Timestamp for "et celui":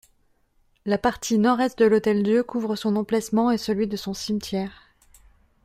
3.51-3.85